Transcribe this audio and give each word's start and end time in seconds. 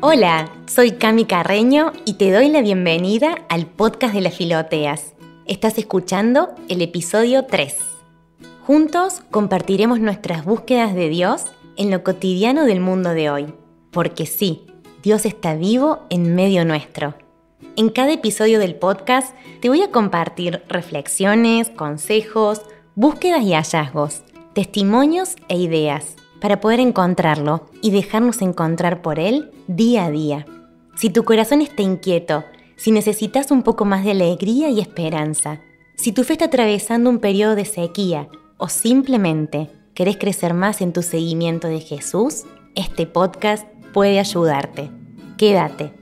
Hola, 0.00 0.48
soy 0.66 0.92
Cami 0.92 1.24
Carreño 1.24 1.92
y 2.04 2.14
te 2.14 2.30
doy 2.30 2.48
la 2.50 2.60
bienvenida 2.60 3.44
al 3.48 3.66
podcast 3.66 4.14
de 4.14 4.20
las 4.20 4.36
filoteas. 4.36 5.14
Estás 5.44 5.76
escuchando 5.76 6.54
el 6.68 6.82
episodio 6.82 7.46
3. 7.46 7.76
Juntos 8.64 9.22
compartiremos 9.32 9.98
nuestras 9.98 10.44
búsquedas 10.44 10.94
de 10.94 11.08
Dios 11.08 11.46
en 11.76 11.90
lo 11.90 12.04
cotidiano 12.04 12.64
del 12.64 12.78
mundo 12.78 13.10
de 13.10 13.28
hoy. 13.28 13.52
Porque 13.90 14.24
sí, 14.24 14.66
Dios 15.02 15.26
está 15.26 15.56
vivo 15.56 16.06
en 16.10 16.32
medio 16.36 16.64
nuestro. 16.64 17.16
En 17.74 17.88
cada 17.88 18.12
episodio 18.12 18.60
del 18.60 18.76
podcast 18.76 19.34
te 19.60 19.68
voy 19.68 19.82
a 19.82 19.90
compartir 19.90 20.62
reflexiones, 20.68 21.70
consejos, 21.70 22.62
búsquedas 22.94 23.42
y 23.42 23.52
hallazgos, 23.52 24.22
testimonios 24.54 25.34
e 25.48 25.56
ideas 25.56 26.14
para 26.40 26.60
poder 26.60 26.80
encontrarlo 26.80 27.68
y 27.82 27.90
dejarnos 27.90 28.42
encontrar 28.42 29.02
por 29.02 29.18
Él 29.18 29.50
día 29.66 30.04
a 30.04 30.10
día. 30.10 30.46
Si 30.96 31.10
tu 31.10 31.24
corazón 31.24 31.62
está 31.62 31.82
inquieto, 31.82 32.44
si 32.76 32.92
necesitas 32.92 33.50
un 33.50 33.62
poco 33.62 33.84
más 33.84 34.04
de 34.04 34.12
alegría 34.12 34.68
y 34.70 34.80
esperanza, 34.80 35.60
si 35.96 36.12
tu 36.12 36.24
fe 36.24 36.34
está 36.34 36.46
atravesando 36.46 37.10
un 37.10 37.18
periodo 37.18 37.56
de 37.56 37.64
sequía 37.64 38.28
o 38.56 38.68
simplemente 38.68 39.68
querés 39.94 40.16
crecer 40.16 40.54
más 40.54 40.80
en 40.80 40.92
tu 40.92 41.02
seguimiento 41.02 41.66
de 41.66 41.80
Jesús, 41.80 42.44
este 42.74 43.06
podcast 43.06 43.66
puede 43.92 44.20
ayudarte. 44.20 44.90
Quédate. 45.36 45.92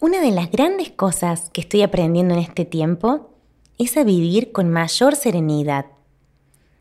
Una 0.00 0.20
de 0.20 0.30
las 0.30 0.50
grandes 0.50 0.90
cosas 0.90 1.50
que 1.50 1.60
estoy 1.60 1.82
aprendiendo 1.82 2.34
en 2.34 2.40
este 2.40 2.64
tiempo 2.64 3.30
es 3.78 3.96
a 3.96 4.04
vivir 4.04 4.52
con 4.52 4.70
mayor 4.70 5.16
serenidad 5.16 5.86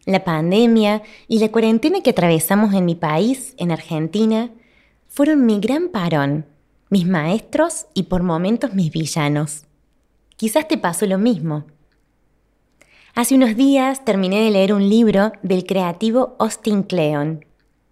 la 0.05 0.23
pandemia 0.23 1.02
y 1.27 1.40
la 1.40 1.52
cuarentena 1.52 2.02
que 2.02 2.12
atravesamos 2.12 2.73
en 2.73 2.86
mi 2.86 2.95
país, 2.95 3.55
en 3.58 3.72
Argentina, 3.72 4.52
fueron 5.08 5.45
mi 5.45 5.59
gran 5.59 5.90
parón, 5.90 6.45
mis 6.90 7.08
maestros 7.08 7.88
y 7.94 8.03
por 8.03 8.22
momentos 8.22 8.73
mis 8.73 8.92
villanos. 8.92 9.66
Quizás 10.36 10.67
te 10.67 10.78
pasó 10.78 11.06
lo 11.06 11.17
mismo. 11.17 11.66
Hace 13.16 13.36
unos 13.36 13.56
días 13.56 14.03
terminé 14.03 14.44
de 14.44 14.52
leer 14.52 14.73
un 14.73 14.89
libro 14.89 15.31
del 15.42 15.66
creativo 15.66 16.36
Austin 16.38 16.83
Kleon 16.83 17.45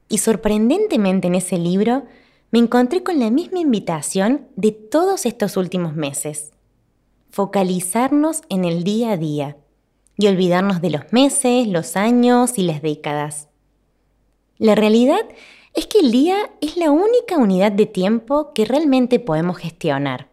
y 0.10 0.18
sorprendentemente 0.18 1.28
en 1.28 1.36
ese 1.36 1.58
libro 1.58 2.04
me 2.52 2.60
encontré 2.60 3.02
con 3.02 3.20
la 3.20 3.32
misma 3.32 3.60
invitación 3.60 4.48
de 4.56 4.72
todos 4.72 5.26
estos 5.26 5.58
últimos 5.58 5.96
meses. 5.96 6.52
Focalizarnos 7.32 8.42
en 8.50 8.66
el 8.66 8.84
día 8.84 9.12
a 9.12 9.18
día 9.18 9.58
y 10.18 10.28
olvidarnos 10.28 10.82
de 10.82 10.90
los 10.92 11.12
meses, 11.12 11.68
los 11.68 11.96
años 11.96 12.58
y 12.58 12.64
las 12.64 12.82
décadas. 12.82 13.50
La 14.58 14.76
realidad 14.76 15.22
es 15.74 15.88
que 15.88 16.00
el 16.00 16.12
día 16.12 16.52
es 16.62 16.78
la 16.78 16.92
única 16.92 17.38
unidad 17.38 17.72
de 17.72 17.86
tiempo 17.86 18.54
que 18.54 18.66
realmente 18.66 19.20
podemos 19.20 19.58
gestionar. 19.58 20.30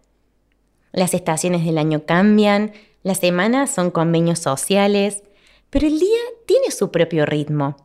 Las 0.93 1.15
estaciones 1.15 1.65
del 1.65 1.79
año 1.79 2.05
cambian, 2.05 2.73
las 3.03 3.19
semanas 3.19 3.71
son 3.71 3.91
convenios 3.91 4.39
sociales, 4.39 5.23
pero 5.71 5.87
el 5.87 5.99
día 5.99 6.19
tiene 6.47 6.71
su 6.71 6.91
propio 6.91 7.25
ritmo. 7.25 7.77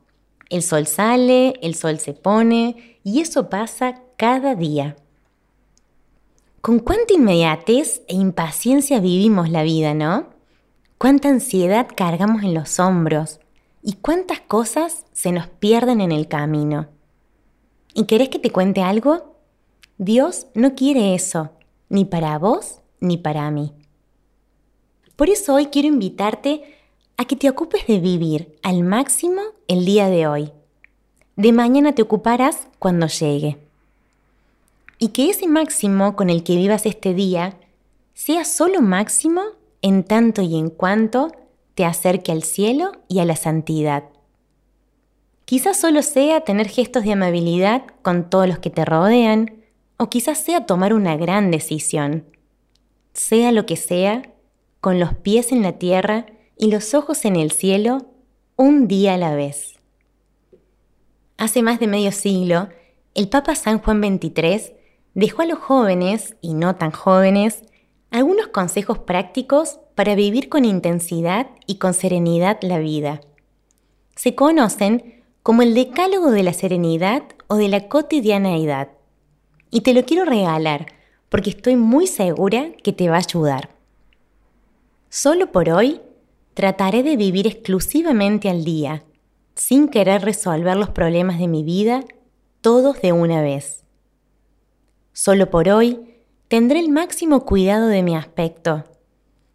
El 0.50 0.64
sol 0.64 0.88
sale, 0.88 1.54
el 1.62 1.76
sol 1.76 2.00
se 2.00 2.14
pone 2.14 3.00
y 3.04 3.22
eso 3.22 3.50
pasa 3.50 4.02
cada 4.18 4.56
día. 4.56 4.96
Con 6.62 6.80
cuánta 6.80 7.14
inmediatez 7.14 8.02
e 8.08 8.16
impaciencia 8.16 9.00
vivimos 9.00 9.50
la 9.50 9.64
vida, 9.64 9.94
¿no? 9.94 10.35
Cuánta 10.98 11.30
ansiedad 11.30 11.88
cargamos 11.96 12.44
en 12.44 12.54
los 12.54 12.80
hombros 12.80 13.40
y 13.82 13.94
cuántas 13.94 14.40
cosas 14.42 15.06
se 15.14 15.32
nos 15.32 15.48
pierden 15.48 16.02
en 16.02 16.12
el 16.12 16.28
camino. 16.28 16.88
¿Y 17.94 18.06
querés 18.06 18.30
que 18.30 18.40
te 18.40 18.52
cuente 18.52 18.82
algo? 18.82 19.36
Dios 19.98 20.48
no 20.54 20.76
quiere 20.76 21.16
eso, 21.16 21.52
ni 21.90 22.06
para 22.06 22.38
vos 22.38 22.82
ni 23.00 23.18
para 23.18 23.50
mí. 23.52 23.74
Por 25.16 25.30
eso 25.30 25.54
hoy 25.54 25.68
quiero 25.68 25.88
invitarte 25.88 26.76
a 27.18 27.26
que 27.26 27.36
te 27.36 27.50
ocupes 27.50 27.88
de 27.88 28.00
vivir 28.00 28.58
al 28.64 28.84
máximo 28.84 29.42
el 29.68 29.86
día 29.86 30.10
de 30.10 30.28
hoy. 30.28 30.52
De 31.38 31.52
mañana 31.52 31.94
te 31.94 32.02
ocuparás 32.02 32.68
cuando 32.80 33.08
llegue. 33.08 33.58
Y 35.00 35.10
que 35.10 35.30
ese 35.30 35.48
máximo 35.48 36.16
con 36.16 36.30
el 36.30 36.44
que 36.44 36.56
vivas 36.56 36.86
este 36.86 37.14
día 37.14 37.58
sea 38.14 38.46
solo 38.46 38.82
máximo 38.82 39.42
en 39.86 40.04
tanto 40.04 40.42
y 40.42 40.58
en 40.58 40.72
cuanto 40.72 41.32
te 41.76 41.86
acerque 41.86 42.32
al 42.32 42.42
cielo 42.42 42.94
y 43.08 43.20
a 43.20 43.26
la 43.26 43.36
santidad. 43.36 44.06
Quizás 45.46 45.80
solo 45.80 46.02
sea 46.02 46.42
tener 46.42 46.70
gestos 46.70 47.04
de 47.04 47.12
amabilidad 47.12 47.84
con 48.02 48.28
todos 48.28 48.48
los 48.48 48.58
que 48.58 48.72
te 48.72 48.84
rodean, 48.84 49.62
o 49.98 50.10
quizás 50.10 50.40
sea 50.40 50.66
tomar 50.66 50.92
una 50.96 51.16
gran 51.18 51.52
decisión. 51.52 52.26
Sea 53.14 53.52
lo 53.52 53.68
que 53.68 53.76
sea, 53.76 54.24
con 54.82 55.00
los 55.00 55.14
pies 55.14 55.52
en 55.52 55.62
la 55.62 55.74
tierra 55.74 56.26
y 56.58 56.72
los 56.72 56.96
ojos 56.96 57.24
en 57.24 57.36
el 57.36 57.52
cielo, 57.52 58.08
un 58.56 58.88
día 58.88 59.14
a 59.14 59.18
la 59.18 59.36
vez. 59.36 59.80
Hace 61.38 61.62
más 61.62 61.80
de 61.80 61.86
medio 61.86 62.12
siglo, 62.12 62.70
el 63.14 63.30
Papa 63.30 63.54
San 63.54 63.78
Juan 63.78 64.02
XXIII 64.02 64.74
dejó 65.14 65.44
a 65.44 65.46
los 65.46 65.60
jóvenes, 65.60 66.38
y 66.42 66.56
no 66.56 66.76
tan 66.76 66.90
jóvenes, 66.90 67.62
algunos 68.16 68.48
consejos 68.48 69.00
prácticos 69.00 69.82
para 69.94 70.16
vivir 70.16 70.48
con 70.48 70.64
intensidad 70.64 71.48
y 71.68 71.76
con 71.76 71.94
serenidad 71.94 72.58
la 72.62 72.80
vida. 72.80 73.20
Se 74.16 74.36
conocen 74.36 75.22
como 75.44 75.64
el 75.64 75.74
decálogo 75.74 76.32
de 76.32 76.44
la 76.44 76.54
serenidad 76.54 77.24
o 77.48 77.58
de 77.58 77.68
la 77.68 77.90
cotidianeidad. 77.90 78.88
Y 79.70 79.82
te 79.82 79.94
lo 79.94 80.06
quiero 80.06 80.24
regalar 80.24 80.86
porque 81.28 81.50
estoy 81.50 81.76
muy 81.76 82.08
segura 82.08 82.72
que 82.82 82.94
te 82.94 83.10
va 83.10 83.16
a 83.16 83.20
ayudar. 83.20 83.72
Solo 85.10 85.52
por 85.52 85.70
hoy 85.70 86.00
trataré 86.54 87.04
de 87.04 87.18
vivir 87.18 87.48
exclusivamente 87.48 88.50
al 88.50 88.64
día, 88.64 89.04
sin 89.56 89.90
querer 89.90 90.22
resolver 90.22 90.78
los 90.78 90.90
problemas 90.90 91.38
de 91.38 91.50
mi 91.50 91.64
vida 91.64 92.00
todos 92.62 93.02
de 93.02 93.12
una 93.12 93.42
vez. 93.42 93.84
Solo 95.12 95.50
por 95.50 95.68
hoy 95.68 96.15
Tendré 96.48 96.80
el 96.80 96.90
máximo 96.90 97.44
cuidado 97.44 97.88
de 97.88 98.04
mi 98.04 98.16
aspecto. 98.16 98.84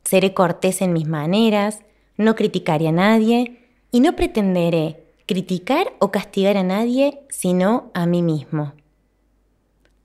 Seré 0.02 0.34
cortés 0.34 0.82
en 0.82 0.92
mis 0.92 1.06
maneras, 1.06 1.80
no 2.16 2.34
criticaré 2.34 2.88
a 2.88 2.92
nadie 2.92 3.60
y 3.92 4.00
no 4.00 4.16
pretenderé 4.16 5.06
criticar 5.26 5.92
o 6.00 6.10
castigar 6.10 6.56
a 6.56 6.64
nadie 6.64 7.20
sino 7.28 7.92
a 7.94 8.06
mí 8.06 8.22
mismo. 8.22 8.72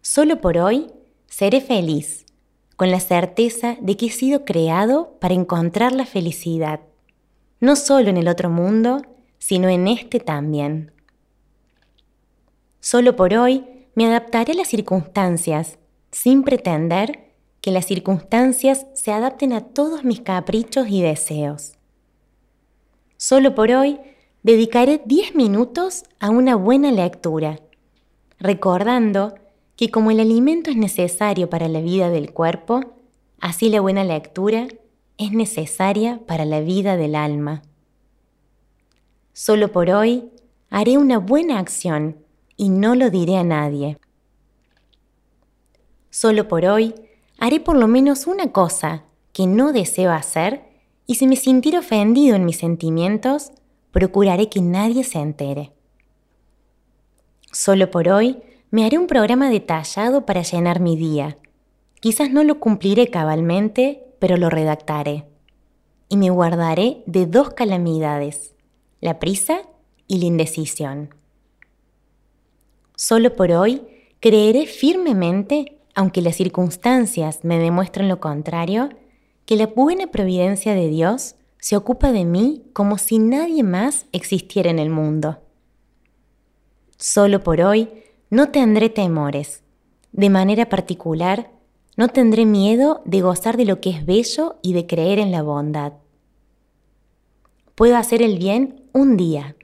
Solo 0.02 0.40
por 0.42 0.60
hoy 0.60 0.92
seré 1.26 1.60
feliz, 1.60 2.28
con 2.76 2.92
la 2.92 3.00
certeza 3.00 3.78
de 3.82 3.98
que 3.98 4.06
he 4.06 4.12
sido 4.12 4.46
creado 4.46 5.18
para 5.20 5.34
encontrar 5.34 5.92
la 5.92 6.06
felicidad, 6.06 6.82
no 7.60 7.76
solo 7.76 8.10
en 8.10 8.18
el 8.18 8.28
otro 8.28 8.52
mundo, 8.52 9.02
sino 9.40 9.70
en 9.70 9.88
este 9.88 10.20
también. 10.20 10.92
Solo 12.80 13.16
por 13.16 13.34
hoy 13.34 13.66
me 13.96 14.06
adaptaré 14.06 14.54
a 14.54 14.58
las 14.58 14.68
circunstancias 14.68 15.80
sin 16.16 16.44
pretender 16.44 17.34
que 17.60 17.72
las 17.72 17.88
circunstancias 17.88 18.86
se 18.94 19.12
adapten 19.12 19.52
a 19.52 19.60
todos 19.60 20.06
mis 20.06 20.22
caprichos 20.22 20.88
y 20.88 21.02
deseos. 21.02 21.74
Solo 23.18 23.54
por 23.54 23.70
hoy 23.72 24.00
dedicaré 24.42 25.02
10 25.04 25.36
minutos 25.36 26.06
a 26.22 26.30
una 26.30 26.56
buena 26.56 26.90
lectura, 26.94 27.60
recordando 28.40 29.36
que 29.76 29.92
como 29.92 30.10
el 30.10 30.22
alimento 30.22 30.70
es 30.70 30.78
necesario 30.78 31.50
para 31.50 31.68
la 31.68 31.82
vida 31.82 32.10
del 32.10 32.32
cuerpo, 32.32 32.80
así 33.42 33.68
la 33.70 33.82
buena 33.82 34.06
lectura 34.06 34.68
es 35.18 35.34
necesaria 35.34 36.22
para 36.26 36.46
la 36.46 36.62
vida 36.62 36.96
del 36.96 37.16
alma. 37.16 37.62
Solo 39.34 39.70
por 39.70 39.90
hoy 39.90 40.30
haré 40.70 40.98
una 40.98 41.18
buena 41.18 41.60
acción 41.60 42.16
y 42.56 42.70
no 42.70 42.96
lo 42.96 43.10
diré 43.10 43.36
a 43.36 43.44
nadie. 43.44 43.98
Solo 46.16 46.48
por 46.48 46.64
hoy 46.64 46.96
haré 47.40 47.60
por 47.60 47.76
lo 47.76 47.90
menos 47.90 48.26
una 48.26 48.54
cosa 48.54 49.04
que 49.34 49.48
no 49.48 49.74
deseo 49.74 50.14
hacer 50.14 50.64
y 51.06 51.16
si 51.16 51.28
me 51.28 51.36
sintiera 51.36 51.80
ofendido 51.80 52.38
en 52.38 52.46
mis 52.46 52.56
sentimientos, 52.56 53.52
procuraré 53.92 54.48
que 54.48 54.62
nadie 54.62 55.04
se 55.04 55.20
entere. 55.20 55.74
Solo 57.52 57.92
por 57.92 58.08
hoy 58.08 58.42
me 58.72 58.86
haré 58.86 58.98
un 58.98 59.08
programa 59.08 59.50
detallado 59.50 60.26
para 60.26 60.42
llenar 60.42 60.80
mi 60.80 60.96
día. 60.96 61.38
Quizás 62.00 62.32
no 62.32 62.46
lo 62.46 62.62
cumpliré 62.62 63.10
cabalmente, 63.10 64.06
pero 64.18 64.38
lo 64.38 64.50
redactaré. 64.50 65.26
Y 66.08 66.16
me 66.16 66.30
guardaré 66.30 67.04
de 67.08 67.26
dos 67.26 67.50
calamidades, 67.50 68.56
la 69.02 69.20
prisa 69.20 69.64
y 70.08 70.20
la 70.20 70.28
indecisión. 70.28 71.14
Solo 72.96 73.36
por 73.36 73.52
hoy 73.52 73.82
creeré 74.22 74.66
firmemente 74.66 75.75
aunque 75.96 76.22
las 76.22 76.36
circunstancias 76.36 77.40
me 77.44 77.58
demuestren 77.58 78.10
lo 78.10 78.20
contrario, 78.20 78.90
que 79.46 79.56
la 79.56 79.68
buena 79.68 80.08
providencia 80.08 80.76
de 80.76 80.90
Dios 80.90 81.36
se 81.60 81.78
ocupa 81.78 82.12
de 82.12 82.26
mí 82.26 82.64
como 82.74 82.98
si 82.98 83.18
nadie 83.18 83.64
más 83.64 84.06
existiera 84.12 84.70
en 84.70 84.78
el 84.78 84.90
mundo. 84.90 85.40
Solo 86.98 87.44
por 87.44 87.62
hoy 87.62 87.90
no 88.30 88.50
tendré 88.50 88.90
temores. 88.90 89.64
De 90.12 90.30
manera 90.30 90.70
particular, 90.70 91.52
no 91.98 92.10
tendré 92.10 92.46
miedo 92.46 93.02
de 93.06 93.22
gozar 93.22 93.58
de 93.58 93.66
lo 93.66 93.80
que 93.80 93.90
es 93.90 94.06
bello 94.06 94.58
y 94.62 94.74
de 94.74 94.86
creer 94.86 95.20
en 95.20 95.32
la 95.32 95.42
bondad. 95.42 95.94
Puedo 97.76 97.98
hacer 97.98 98.22
el 98.22 98.38
bien 98.38 98.84
un 98.94 99.18
día. 99.18 99.56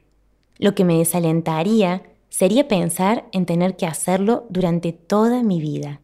Lo 0.58 0.76
que 0.76 0.86
me 0.86 0.98
desalentaría 0.98 2.04
sería 2.30 2.68
pensar 2.68 3.28
en 3.32 3.46
tener 3.46 3.76
que 3.76 3.86
hacerlo 3.86 4.46
durante 4.50 4.94
toda 4.94 5.44
mi 5.44 5.60
vida. 5.60 6.02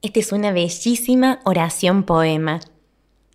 Esta 0.00 0.20
es 0.20 0.30
una 0.30 0.52
bellísima 0.52 1.40
oración 1.44 2.04
poema. 2.04 2.60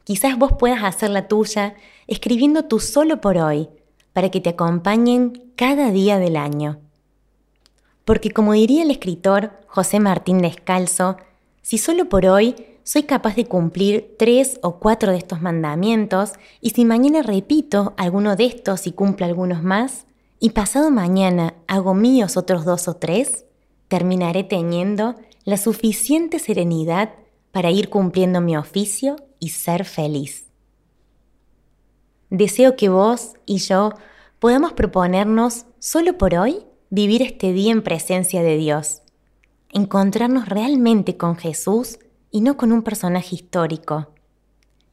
Quizás 0.06 0.38
vos 0.38 0.54
puedas 0.58 0.84
hacer 0.84 1.10
la 1.10 1.28
tuya 1.28 1.76
escribiendo 2.08 2.66
tu 2.66 2.80
solo 2.80 3.20
por 3.20 3.38
hoy, 3.38 3.68
para 4.14 4.32
que 4.32 4.40
te 4.40 4.52
acompañen 4.52 5.52
cada 5.58 5.92
día 5.92 6.20
del 6.20 6.38
año. 6.38 6.80
Porque 8.06 8.32
como 8.32 8.54
diría 8.54 8.84
el 8.84 8.92
escritor 8.92 9.52
José 9.68 10.00
Martín 10.00 10.38
Descalzo, 10.38 11.18
si 11.62 11.78
solo 11.78 12.08
por 12.08 12.26
hoy 12.26 12.56
soy 12.84 13.04
capaz 13.04 13.36
de 13.36 13.46
cumplir 13.46 14.16
tres 14.18 14.60
o 14.62 14.80
cuatro 14.80 15.12
de 15.12 15.18
estos 15.18 15.42
mandamientos, 15.42 16.32
y 16.62 16.70
si 16.70 16.86
mañana 16.86 17.24
repito 17.24 17.94
alguno 17.98 18.38
de 18.38 18.46
estos 18.46 18.88
y 18.88 18.94
cumplo 18.94 19.26
algunos 19.26 19.64
más, 19.64 20.06
y 20.40 20.52
pasado 20.52 20.92
mañana 20.92 21.56
hago 21.68 21.94
míos 21.94 22.38
otros 22.38 22.64
dos 22.64 22.88
o 22.88 22.96
tres, 22.96 23.46
terminaré 23.90 24.44
teniendo 24.44 25.16
la 25.46 25.58
suficiente 25.58 26.40
serenidad 26.40 27.14
para 27.52 27.70
ir 27.72 27.90
cumpliendo 27.90 28.42
mi 28.42 28.58
oficio 28.58 29.16
y 29.40 29.50
ser 29.50 29.86
feliz. 29.86 30.48
Deseo 32.30 32.76
que 32.76 32.90
vos 32.90 33.34
y 33.46 33.58
yo 33.58 33.92
podamos 34.40 34.74
proponernos 34.74 35.66
solo 35.80 36.18
por 36.18 36.34
hoy 36.36 36.66
vivir 36.90 37.22
este 37.22 37.54
día 37.54 37.72
en 37.72 37.84
presencia 37.84 38.42
de 38.42 38.58
Dios, 38.58 39.02
encontrarnos 39.70 40.48
realmente 40.48 41.18
con 41.18 41.36
Jesús 41.36 42.00
y 42.32 42.42
no 42.42 42.58
con 42.58 42.72
un 42.72 42.82
personaje 42.82 43.36
histórico, 43.36 44.10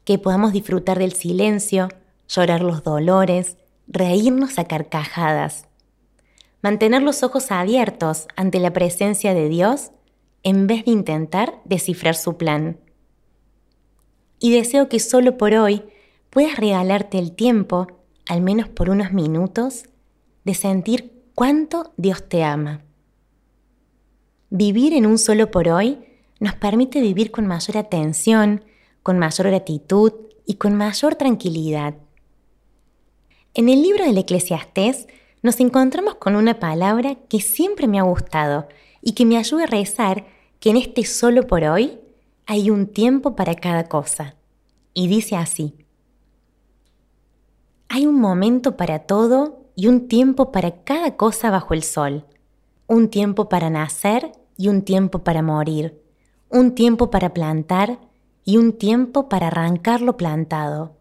que 0.05 0.19
podamos 0.19 0.53
disfrutar 0.53 0.99
del 0.99 1.13
silencio, 1.13 1.89
llorar 2.29 2.63
los 2.63 2.83
dolores, 2.83 3.57
reírnos 3.87 4.59
a 4.59 4.65
carcajadas, 4.65 5.67
mantener 6.63 7.03
los 7.03 7.23
ojos 7.23 7.51
abiertos 7.51 8.29
ante 8.37 8.59
la 8.59 8.73
presencia 8.73 9.33
de 9.35 9.49
Dios 9.49 9.93
en 10.43 10.67
vez 10.67 10.85
de 10.85 10.93
intentar 10.93 11.61
descifrar 11.65 12.15
su 12.15 12.37
plan. 12.37 12.79
Y 14.39 14.53
deseo 14.53 14.89
que 14.89 15.01
solo 15.01 15.37
por 15.37 15.55
hoy 15.55 15.83
puedas 16.31 16.57
regalarte 16.57 17.19
el 17.19 17.33
tiempo 17.33 18.01
al 18.31 18.43
menos 18.43 18.69
por 18.69 18.91
unos 18.91 19.13
minutos, 19.13 19.87
de 20.45 20.55
sentir 20.55 21.25
cuánto 21.35 21.93
Dios 21.97 22.29
te 22.29 22.45
ama. 22.45 22.85
Vivir 24.51 24.93
en 24.93 25.05
un 25.05 25.19
solo 25.19 25.51
por 25.51 25.69
hoy 25.69 25.99
nos 26.39 26.55
permite 26.55 27.01
vivir 27.01 27.33
con 27.33 27.49
mayor 27.49 27.77
atención, 27.77 28.65
con 29.03 29.19
mayor 29.19 29.49
gratitud 29.49 30.13
y 30.47 30.55
con 30.55 30.77
mayor 30.77 31.17
tranquilidad. 31.17 31.97
En 33.55 33.69
el 33.69 33.83
libro 33.83 34.05
del 34.05 34.19
Eclesiastés 34.19 35.09
nos 35.43 35.59
encontramos 35.59 36.15
con 36.15 36.37
una 36.37 36.61
palabra 36.61 37.17
que 37.29 37.41
siempre 37.41 37.89
me 37.89 37.99
ha 37.99 38.03
gustado 38.03 38.69
y 39.03 39.13
que 39.13 39.25
me 39.25 39.37
ayuda 39.37 39.65
a 39.65 39.67
rezar 39.67 40.27
que 40.59 40.71
en 40.71 40.77
este 40.77 41.05
solo 41.05 41.47
por 41.47 41.65
hoy 41.65 41.99
hay 42.47 42.71
un 42.71 42.87
tiempo 42.87 43.37
para 43.37 43.55
cada 43.55 43.85
cosa. 43.85 44.37
Y 44.93 45.09
dice 45.09 45.37
así, 45.37 45.75
hay 47.89 48.07
un 48.07 48.21
momento 48.21 48.77
para 48.77 49.01
todo 49.01 49.65
y 49.75 49.87
un 49.87 50.09
tiempo 50.09 50.53
para 50.53 50.83
cada 50.85 51.17
cosa 51.17 51.51
bajo 51.51 51.75
el 51.75 51.83
sol. 51.83 52.27
Un 52.87 53.09
tiempo 53.09 53.49
para 53.49 53.71
nacer 53.71 54.33
y 54.57 54.69
un 54.69 54.83
tiempo 54.83 55.21
para 55.21 55.43
morir. 55.43 56.03
Un 56.49 56.75
tiempo 56.75 57.11
para 57.11 57.33
plantar 57.33 57.99
y 58.45 58.59
un 58.59 58.77
tiempo 58.77 59.29
para 59.29 59.47
arrancar 59.47 60.03
lo 60.03 60.17
plantado. 60.17 60.97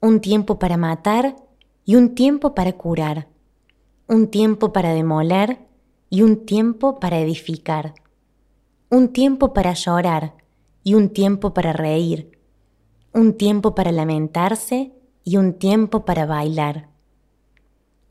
Un 0.00 0.20
tiempo 0.20 0.58
para 0.58 0.76
matar 0.76 1.36
y 1.84 1.96
un 1.96 2.14
tiempo 2.14 2.54
para 2.54 2.72
curar. 2.72 3.28
Un 4.06 4.28
tiempo 4.28 4.72
para 4.72 4.94
demoler 4.94 5.67
y 6.10 6.22
un 6.22 6.46
tiempo 6.46 7.00
para 7.00 7.18
edificar. 7.18 7.94
Un 8.90 9.08
tiempo 9.08 9.52
para 9.52 9.74
llorar 9.74 10.34
y 10.82 10.94
un 10.94 11.10
tiempo 11.10 11.52
para 11.52 11.72
reír. 11.72 12.38
Un 13.12 13.34
tiempo 13.34 13.74
para 13.74 13.92
lamentarse 13.92 14.92
y 15.24 15.36
un 15.36 15.54
tiempo 15.54 16.04
para 16.04 16.24
bailar. 16.24 16.88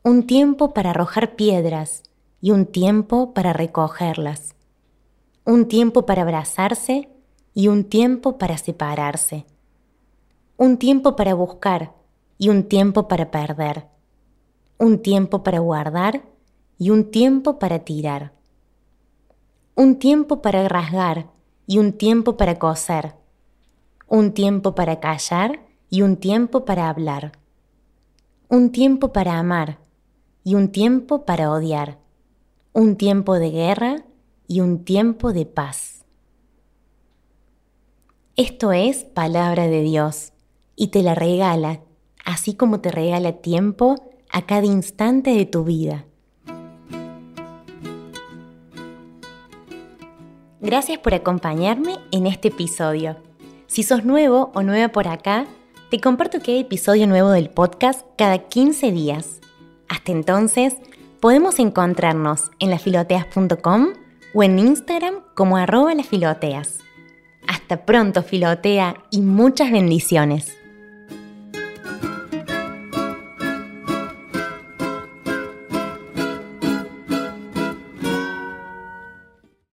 Un 0.04 0.26
tiempo 0.26 0.72
para 0.72 0.90
arrojar 0.90 1.34
piedras 1.34 2.02
y 2.40 2.52
un 2.52 2.66
tiempo 2.66 3.34
para 3.34 3.52
recogerlas. 3.52 4.54
Un 5.44 5.66
tiempo 5.66 6.06
para 6.06 6.22
abrazarse 6.22 7.08
y 7.54 7.68
un 7.68 7.84
tiempo 7.84 8.38
para 8.38 8.58
separarse. 8.58 9.44
Un 10.56 10.76
tiempo 10.76 11.16
para 11.16 11.34
buscar 11.34 11.94
y 12.38 12.50
un 12.50 12.64
tiempo 12.64 13.08
para 13.08 13.32
perder. 13.32 13.86
Un 14.78 15.00
tiempo 15.02 15.42
para 15.42 15.58
guardar 15.58 16.22
y 16.78 16.90
un 16.90 17.10
tiempo 17.10 17.58
para 17.58 17.80
tirar. 17.80 18.32
Un 19.74 19.98
tiempo 19.98 20.42
para 20.42 20.66
rasgar 20.68 21.30
y 21.66 21.78
un 21.78 21.92
tiempo 21.92 22.36
para 22.36 22.58
coser. 22.58 23.14
Un 24.06 24.32
tiempo 24.32 24.74
para 24.74 25.00
callar 25.00 25.68
y 25.90 26.02
un 26.02 26.16
tiempo 26.16 26.64
para 26.64 26.88
hablar, 26.88 27.32
un 28.48 28.70
tiempo 28.70 29.12
para 29.12 29.38
amar 29.38 29.78
y 30.44 30.54
un 30.54 30.68
tiempo 30.68 31.24
para 31.24 31.50
odiar, 31.50 31.98
un 32.72 32.96
tiempo 32.96 33.34
de 33.34 33.50
guerra 33.50 34.04
y 34.46 34.60
un 34.60 34.84
tiempo 34.84 35.32
de 35.32 35.46
paz. 35.46 36.04
Esto 38.36 38.72
es 38.72 39.04
palabra 39.04 39.66
de 39.66 39.82
Dios 39.82 40.32
y 40.76 40.88
te 40.88 41.02
la 41.02 41.14
regala, 41.14 41.80
así 42.24 42.54
como 42.54 42.80
te 42.80 42.90
regala 42.90 43.32
tiempo 43.32 43.96
a 44.30 44.46
cada 44.46 44.66
instante 44.66 45.30
de 45.30 45.46
tu 45.46 45.64
vida. 45.64 46.04
Gracias 50.60 50.98
por 50.98 51.14
acompañarme 51.14 51.98
en 52.10 52.26
este 52.26 52.48
episodio. 52.48 53.16
Si 53.68 53.84
sos 53.84 54.04
nuevo 54.04 54.50
o 54.54 54.62
nueva 54.62 54.88
por 54.88 55.06
acá, 55.06 55.46
te 55.88 56.00
comparto 56.00 56.40
que 56.40 56.52
hay 56.52 56.60
episodio 56.60 57.06
nuevo 57.06 57.30
del 57.30 57.48
podcast 57.48 58.04
cada 58.16 58.38
15 58.48 58.90
días. 58.90 59.40
Hasta 59.88 60.10
entonces, 60.10 60.74
podemos 61.20 61.60
encontrarnos 61.60 62.50
en 62.58 62.70
lafiloteas.com 62.70 63.90
o 64.34 64.42
en 64.42 64.58
Instagram 64.58 65.20
como 65.34 65.56
arroba 65.56 65.94
lafiloteas. 65.94 66.78
Hasta 67.46 67.86
pronto, 67.86 68.24
filotea, 68.24 68.96
y 69.12 69.20
muchas 69.20 69.70
bendiciones. 69.70 70.57